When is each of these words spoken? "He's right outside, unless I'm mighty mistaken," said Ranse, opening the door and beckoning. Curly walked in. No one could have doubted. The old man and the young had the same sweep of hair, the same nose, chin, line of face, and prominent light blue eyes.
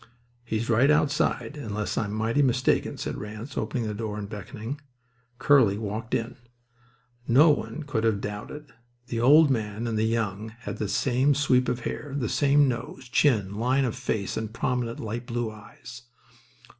"He's 0.43 0.67
right 0.67 0.89
outside, 0.89 1.55
unless 1.57 1.95
I'm 1.95 2.11
mighty 2.11 2.41
mistaken," 2.41 2.97
said 2.97 3.19
Ranse, 3.19 3.55
opening 3.55 3.85
the 3.85 3.93
door 3.93 4.17
and 4.17 4.27
beckoning. 4.27 4.81
Curly 5.37 5.77
walked 5.77 6.15
in. 6.15 6.37
No 7.27 7.51
one 7.51 7.83
could 7.83 8.03
have 8.03 8.19
doubted. 8.19 8.71
The 9.09 9.19
old 9.21 9.51
man 9.51 9.85
and 9.85 9.99
the 9.99 10.03
young 10.03 10.55
had 10.61 10.77
the 10.79 10.89
same 10.89 11.35
sweep 11.35 11.69
of 11.69 11.81
hair, 11.81 12.15
the 12.17 12.29
same 12.29 12.67
nose, 12.67 13.09
chin, 13.09 13.53
line 13.59 13.85
of 13.85 13.95
face, 13.95 14.37
and 14.37 14.51
prominent 14.51 14.99
light 14.99 15.27
blue 15.27 15.51
eyes. 15.51 16.01